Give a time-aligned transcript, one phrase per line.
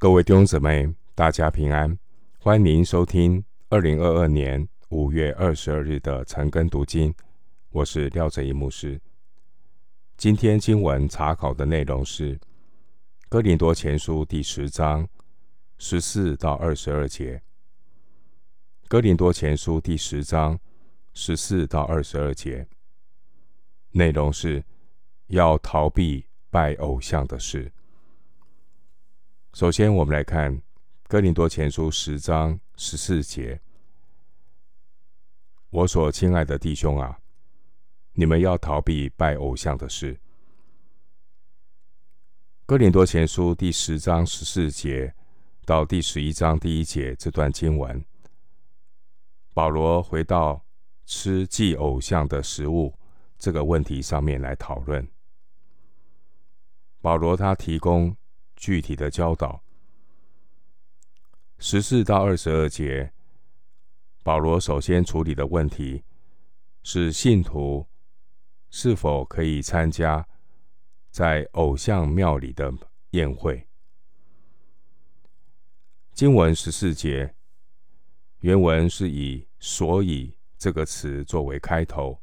[0.00, 1.98] 各位弟兄姊妹，大家平安，
[2.38, 7.14] 欢迎收听二零二二年五月二十二日的晨更读经。
[7.68, 8.98] 我是廖哲一牧师。
[10.16, 12.34] 今天经文查考的内容是
[13.28, 15.06] 《哥林多前书》第十章
[15.76, 17.36] 十四到二十二节，
[18.88, 20.58] 《哥林多前书》第十章
[21.12, 22.66] 十四到二十二节，
[23.90, 24.64] 内容是
[25.26, 27.70] 要逃避拜偶像的事。
[29.52, 30.56] 首先，我们来看
[31.08, 33.60] 《哥林多前书》十章十四节
[35.70, 37.18] ：“我所亲爱的弟兄啊。”
[38.14, 40.20] 你们要逃避拜偶像的事。
[42.64, 45.14] 哥林多前书第十章十四节
[45.64, 48.04] 到第十一章第一节这段经文，
[49.52, 50.64] 保罗回到
[51.06, 52.94] 吃祭偶像的食物
[53.36, 55.06] 这个问题上面来讨论。
[57.00, 58.14] 保罗他提供
[58.60, 59.60] 具体的教导。
[61.58, 63.12] 十四到二十二节，
[64.22, 66.04] 保罗首先处理的问题
[66.84, 67.84] 是信徒。
[68.72, 70.24] 是否可以参加
[71.10, 72.72] 在偶像庙里的
[73.10, 73.66] 宴会？
[76.12, 77.34] 经文十四节
[78.42, 82.16] 原文是以“所以”这个词作为开头，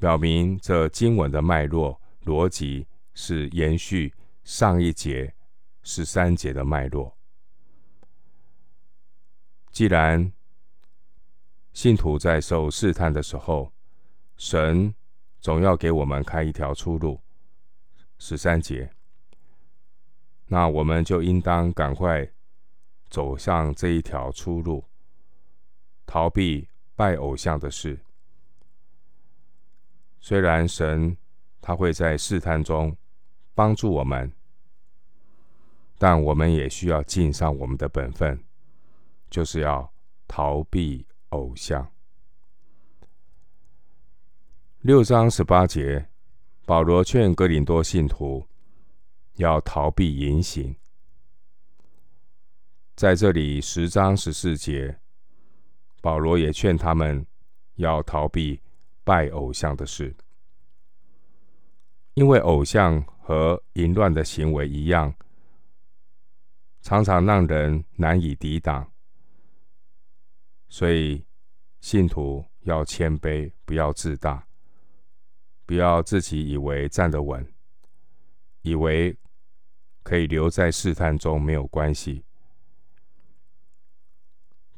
[0.00, 4.14] 表明这经文的脉络逻辑是延续
[4.46, 5.34] 上一节
[5.82, 7.18] 十三节的脉络。
[9.72, 10.32] 既然
[11.72, 13.72] 信徒在受试探的时候，
[14.36, 14.94] 神
[15.40, 17.20] 总要给我们开一条出路。
[18.18, 18.88] 十三节，
[20.46, 22.30] 那我们就应当赶快
[23.10, 24.84] 走上这一条出路，
[26.06, 27.98] 逃避拜偶像的事。
[30.20, 31.16] 虽然神
[31.60, 32.96] 他会在试探中
[33.56, 34.30] 帮助我们，
[35.96, 38.44] 但我们也需要尽上我们的本分，
[39.30, 39.90] 就是要
[40.28, 41.90] 逃避偶像。
[44.82, 46.06] 六章十八节，
[46.66, 48.46] 保罗劝哥林多信徒
[49.36, 50.76] 要逃避淫行。
[52.94, 55.00] 在这里，十章十四节，
[56.02, 57.26] 保罗也劝他们
[57.76, 58.60] 要逃避
[59.02, 60.14] 拜偶像的事，
[62.12, 65.12] 因为偶像和淫乱的行为一样，
[66.80, 68.88] 常常让人难以抵挡，
[70.68, 71.26] 所以
[71.80, 74.46] 信徒要谦卑，不要自大。
[75.64, 77.44] 不要自己以为站得稳，
[78.62, 79.18] 以为
[80.04, 82.24] 可以留在试探中没有关系。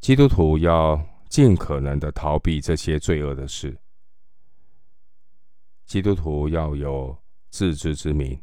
[0.00, 0.98] 基督徒要
[1.28, 3.78] 尽可能的逃避这些罪恶的事。
[5.84, 7.14] 基督徒要有
[7.58, 8.40] 自知之明，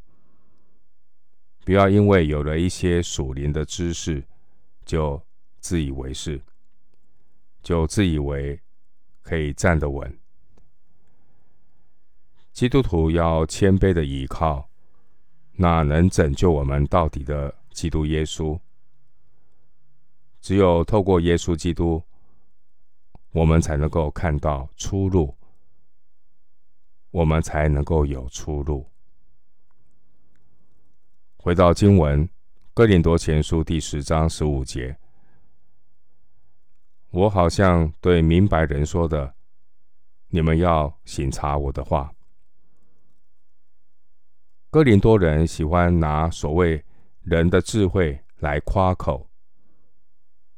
[1.63, 4.21] 不要因为有了一些属灵的知识，
[4.83, 5.25] 就
[5.61, 6.41] 自以为是，
[7.63, 8.59] 就自以为
[9.21, 10.19] 可以站得稳。
[12.51, 14.69] 基督徒要谦卑的倚靠
[15.53, 18.59] 那能拯救我们到底的基督耶稣。
[20.41, 22.03] 只有透过耶稣基督，
[23.31, 25.33] 我们才能够看到出路，
[27.11, 28.85] 我们才能够有出路。
[31.45, 32.27] 回到经文，
[32.73, 34.97] 《哥林多前书》第十章十五节，
[37.11, 39.35] 我好像对明白人说的，
[40.29, 42.11] 你们要省察我的话。
[44.71, 46.83] 哥林多人喜欢拿所谓
[47.21, 49.29] 人的智慧来夸口。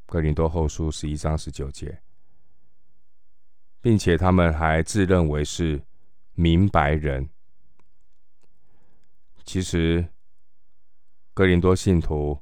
[0.06, 2.02] 哥林多后书十一章十九节，
[3.81, 5.84] 并且他们还自认为是
[6.31, 7.28] 明白人。
[9.44, 10.08] 其实，
[11.38, 12.42] 哥林多信徒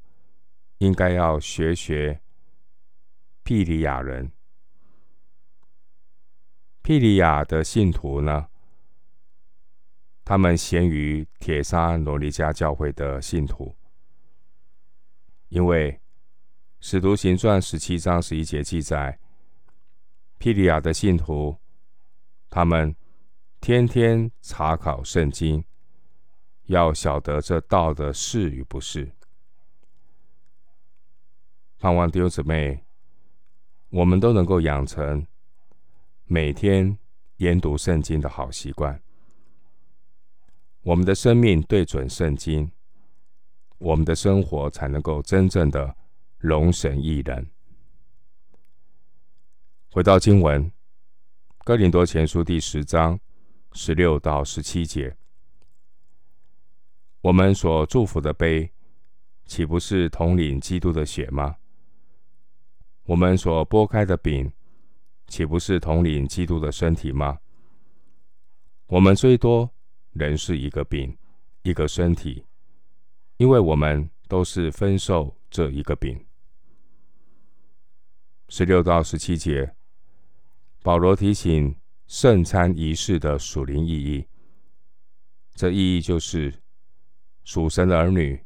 [0.78, 2.22] 应该要学学
[3.44, 4.32] 庇哩亚人。
[6.82, 8.48] 庇哩亚的信徒呢，
[10.24, 13.76] 他们贤于铁沙罗尼迦教会的信徒，
[15.50, 15.92] 因为
[16.80, 19.20] 《使徒行传》十七章十一节记载，
[20.38, 21.58] 庇哩亚的信徒，
[22.50, 22.96] 他们
[23.60, 25.66] 天天查考圣经，
[26.68, 29.12] 要晓得这道的是与不是。
[31.78, 32.84] 盼望弟兄姊妹，
[33.90, 35.26] 我们都能够养成
[36.26, 36.98] 每天
[37.38, 39.00] 研读圣经的好习惯。
[40.82, 42.72] 我们的生命对准圣经，
[43.78, 45.96] 我们的生活才能够真正的
[46.38, 47.48] 荣神益人。
[49.92, 50.64] 回到经文，
[51.64, 53.20] 《哥林多前书》第十章
[53.74, 55.16] 十六到十七节，
[57.26, 58.72] 我们所祝福的杯，
[59.48, 61.56] 岂不是统领基督的血吗？
[63.06, 64.52] 我们所拨开的饼，
[65.26, 67.40] 岂不是统领基督的身体吗？
[68.86, 69.74] 我们虽多，
[70.12, 71.18] 仍是一个饼，
[71.64, 72.46] 一个身体，
[73.38, 76.24] 因为我们都是分受这一个饼。
[78.50, 79.74] 十六到十七节，
[80.84, 81.76] 保罗提醒
[82.06, 84.28] 圣餐仪式的属灵意义。
[85.56, 86.54] 这意义就是
[87.46, 88.44] 属神的儿女，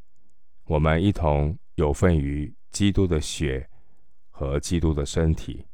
[0.66, 3.68] 我们一同有份于基督的血
[4.30, 5.66] 和基督的身体。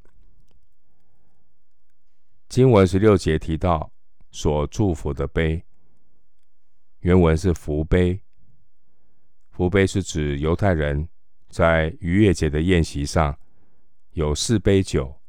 [2.48, 3.92] 经文十六节提到
[4.30, 5.62] 所祝福的杯，
[7.00, 8.22] 原文是福杯。
[9.50, 11.08] 福杯是指犹太人
[11.48, 13.36] 在逾越节的宴席上。
[14.12, 15.20] 有四杯酒，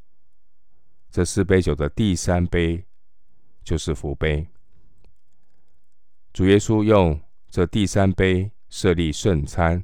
[1.09, 2.85] 这四杯酒的第三杯
[3.61, 4.47] 就是福杯。
[6.31, 7.19] 主耶稣用
[7.57, 9.83] 这第三杯设立圣餐，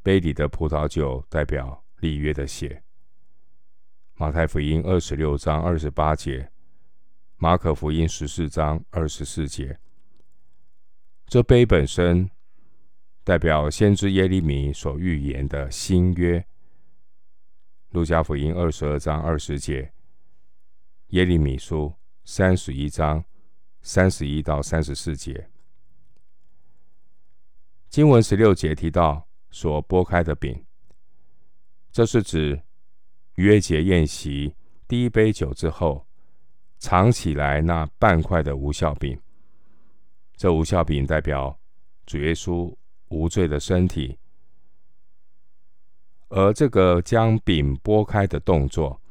[0.00, 2.84] 杯里的葡萄酒代表立约的血。
[4.14, 6.52] 马太福音二十六章二十八节，
[7.36, 9.76] 马可福音十四章二十四节。
[11.26, 12.30] 这杯本身
[13.24, 16.46] 代表先知耶利米所预言的新约。
[17.88, 19.92] 路加福音二十二章二十节，
[21.08, 21.92] 耶利米书
[22.22, 23.24] 三十一章
[23.82, 25.50] 三十一到三十四节，
[27.90, 30.64] 经文十六节提到所擘开的饼，
[31.90, 32.62] 这是指
[33.34, 34.54] 逾越节宴席
[34.86, 36.06] 第一杯酒之后
[36.78, 39.20] 藏起来那半块的无效饼。
[40.36, 41.58] 这无效饼代表
[42.06, 42.72] 主耶稣
[43.08, 44.16] 无罪的身体。
[46.28, 49.02] 而这个将饼擘开的动作，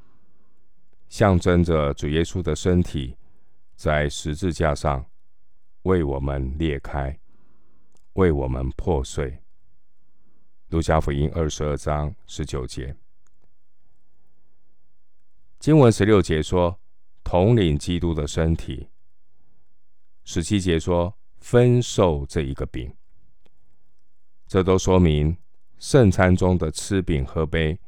[1.10, 3.18] 象征着主耶稣的身体
[3.76, 5.06] 在十字架上
[5.82, 7.20] 为我们裂开，
[8.14, 9.40] 为我们破碎。
[10.70, 12.96] 路加福音二十二章十九节，
[15.60, 16.80] 经文十六节说
[17.24, 18.88] 统领基督的身体，
[20.24, 22.96] 十七节说分受这一个饼，
[24.48, 25.38] 这都说明。
[25.80, 27.80] 圣餐中的吃饼喝杯，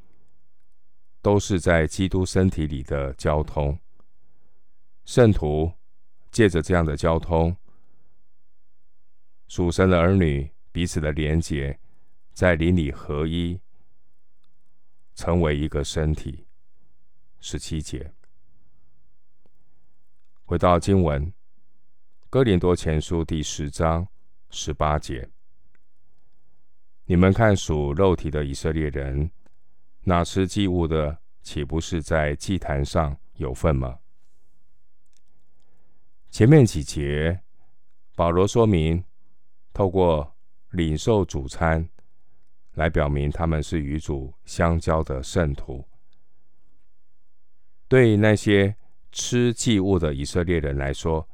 [1.22, 3.78] 都是在基督身体里的交通。
[5.04, 5.70] 圣徒
[6.32, 7.54] 借着这样的交通，
[9.52, 11.78] 属神的儿女彼此的连结，
[12.32, 13.60] 在邻里合一，
[15.14, 16.48] 成为一个身体。
[17.42, 18.14] 十七节，
[20.46, 21.34] 回到经文，
[22.30, 24.08] 哥林多前书第十章
[24.52, 25.30] 十八节。
[27.04, 29.30] 你们看属肉体的以色列人，
[30.04, 34.00] 那吃祭物的，岂不是在祭坛上有份吗？
[36.30, 37.42] 前面几节，
[38.16, 39.04] 保罗说明，
[39.74, 40.36] 透过
[40.72, 41.88] 领受主餐，
[42.74, 45.86] 来表明他们是与主相交的圣徒。
[47.88, 48.76] 对那些
[49.12, 51.28] 吃祭物的以色列人来说，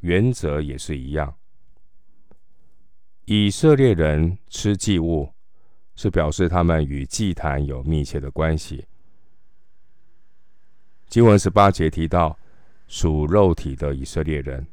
[0.00, 1.34] 原则也是一样。
[3.24, 5.32] 以色列人吃祭物，
[5.94, 8.86] 是表示他们与祭坛有密切的关系。
[11.08, 12.38] 经文十八节提到
[12.86, 14.66] 属肉体的以色列人，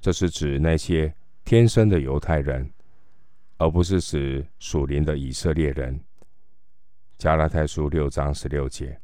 [0.00, 2.72] 这是指那些天生的犹太人，
[3.58, 6.00] 而不是指属灵的以色列人。
[7.18, 9.00] 加拉太书六章十六节，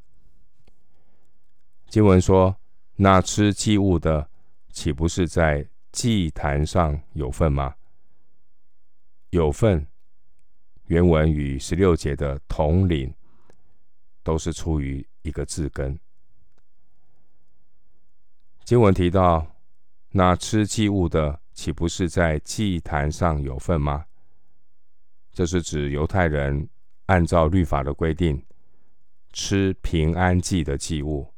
[1.89, 2.57] 经文说
[2.97, 4.29] ：“那吃祭物的，
[4.71, 7.75] 岂不是在祭坛上有份吗？”
[9.31, 9.87] 有份，
[10.87, 13.15] 原文与十六节的统领
[14.23, 15.99] 都是出于一个字根。
[18.65, 19.47] 经文提到，
[20.11, 24.07] 那吃祭物的，岂不是在祭坛上有份吗？
[25.31, 26.67] 这是指犹太人
[27.05, 28.43] 按照律法的规定
[29.35, 31.35] 吃平安祭的祭物，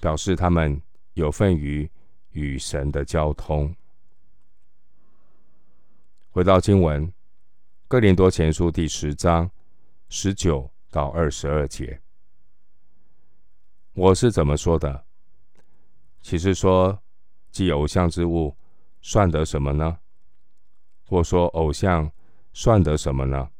[0.00, 0.80] 表示他们
[1.12, 1.86] 有份于
[2.30, 3.76] 与神的交通。
[6.30, 7.06] 回到经文，
[7.86, 9.50] 《哥林多前书》第十章
[10.08, 12.00] 十九到二十二节，
[13.92, 15.04] 我是怎么说的？
[16.22, 16.98] 其实说
[17.50, 18.56] 祭偶像之物，
[19.06, 19.98] 算得什么呢？
[21.04, 22.10] 或说偶像
[22.54, 23.50] 算得什么呢？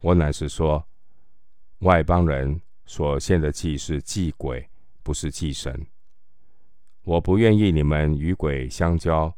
[0.00, 0.88] 我乃是说，
[1.80, 4.70] 外邦人所献的祭是祭鬼，
[5.02, 5.86] 不是祭神。
[7.02, 9.36] 我不愿意你们与鬼相交。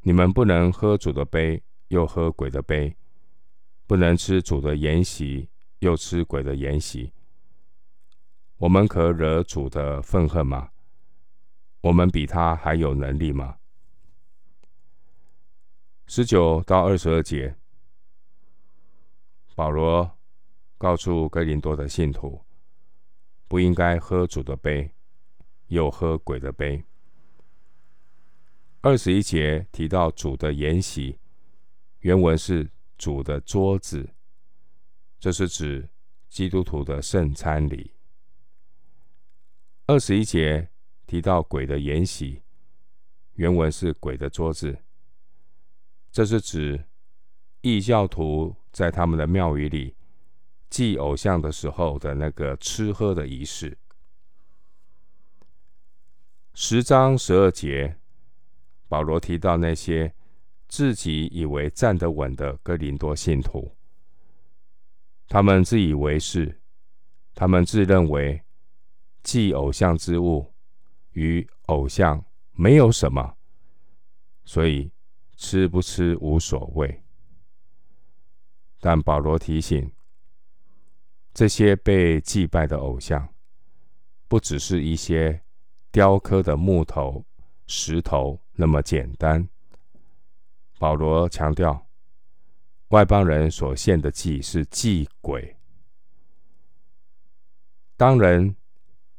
[0.00, 2.96] 你们不能喝主的杯，又喝鬼的杯；
[3.86, 7.12] 不能吃主的筵席，又吃鬼的筵席。
[8.56, 10.70] 我们可惹主的愤恨吗？
[11.82, 13.58] 我们比他还有能力吗？
[16.06, 17.56] 十九到二十二节
[19.54, 20.18] 保罗
[20.76, 22.44] 告诉哥林多的信徒，
[23.48, 24.90] 不应该喝主的杯，
[25.68, 26.84] 又喝鬼的杯。
[28.80, 31.18] 二十一节提到主的筵席，
[32.00, 32.68] 原文是
[32.98, 34.10] 主的桌子，
[35.20, 35.88] 这是指
[36.28, 37.92] 基督徒的圣餐礼。
[39.86, 40.68] 二十一节
[41.06, 42.42] 提到鬼的筵席，
[43.34, 44.76] 原文是鬼的桌子，
[46.12, 46.84] 这是指
[47.62, 49.96] 异教徒在他们的庙宇里
[50.70, 53.76] 祭偶像的时候的那个吃喝的仪式。
[56.54, 57.96] 十章十二节。
[58.88, 60.12] 保罗提到那些
[60.68, 63.74] 自己以为站得稳的哥林多信徒，
[65.28, 66.60] 他们自以为是，
[67.34, 68.42] 他们自认为
[69.22, 70.52] 祭偶像之物
[71.12, 73.34] 与偶像没有什么，
[74.44, 74.92] 所以
[75.36, 77.02] 吃不吃无所谓。
[78.80, 79.92] 但保罗提醒，
[81.32, 83.28] 这些被祭拜的偶像，
[84.28, 85.42] 不只是一些
[85.90, 87.24] 雕刻的木头、
[87.66, 88.40] 石头。
[88.54, 89.48] 那么简单。
[90.78, 91.86] 保罗强调，
[92.88, 95.56] 外邦人所献的祭是祭鬼。
[97.96, 98.54] 当人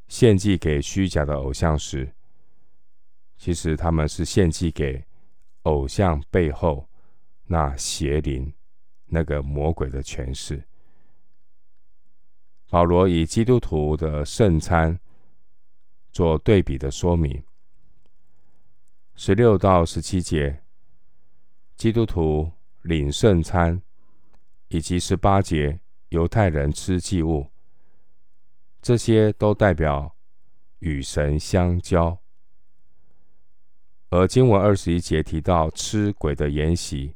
[0.08, 2.14] 献祭给虚假的偶像时，
[3.38, 5.04] 其实他们是献祭给
[5.64, 6.90] 偶像背后
[7.46, 8.54] 那邪灵、
[9.06, 10.64] 那个魔鬼的权势。
[12.70, 15.00] 保罗以基督徒的圣餐
[16.12, 17.44] 做对比的说明。
[19.16, 20.64] 十六到十七节，
[21.76, 22.52] 基督徒
[22.82, 23.80] 领圣餐，
[24.70, 25.80] 以及十八节
[26.10, 27.52] 犹太人吃祭物，
[28.82, 30.16] 这些都代表
[30.80, 32.23] 与神相交。
[34.14, 37.16] 而经文二十一节提到吃鬼的筵席，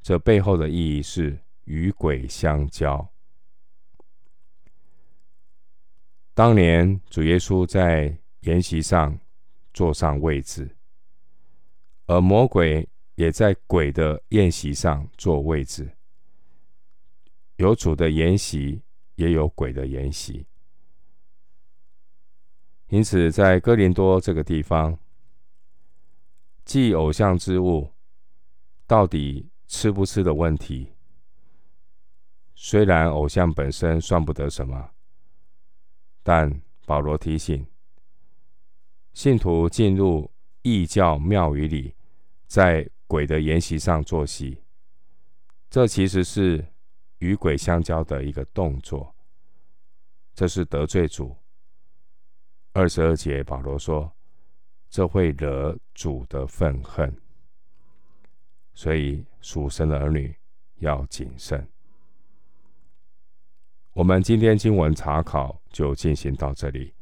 [0.00, 3.08] 这背后的意义是与鬼相交。
[6.32, 9.18] 当年主耶稣在筵席上
[9.74, 10.76] 坐上位置。
[12.06, 15.90] 而魔鬼也在鬼的宴席上坐位置，
[17.56, 18.80] 有主的筵席，
[19.16, 20.46] 也有鬼的筵席。
[22.90, 24.96] 因此，在哥林多这个地方，
[26.66, 27.90] 祭偶像之物
[28.86, 30.92] 到底吃不吃的问题，
[32.54, 34.90] 虽然偶像本身算不得什么，
[36.22, 37.66] 但保罗提醒
[39.14, 40.30] 信徒进入
[40.60, 41.94] 异教庙宇里。
[42.48, 44.62] 在鬼的筵席上坐席，
[45.68, 46.64] 这其实是
[47.18, 49.16] 与鬼相交的一个动作，
[50.32, 51.36] 这是得罪主。
[52.72, 54.15] 二十二节保罗说，
[54.88, 57.14] 这会惹主的愤恨，
[58.72, 60.34] 所以属神的儿女
[60.76, 61.66] 要谨慎。
[63.92, 66.94] 我们今天经文查考就进行到这里，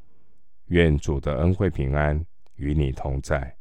[0.66, 2.24] 愿主的恩惠平安
[2.56, 3.56] 与你同在。